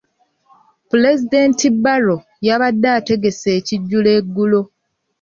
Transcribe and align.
Pulezidenti 0.89 1.65
Barrow 1.83 2.21
yabadde 2.47 2.87
ategese 2.99 3.47
ekijjulo 3.59 4.09
eggulo. 4.19 4.61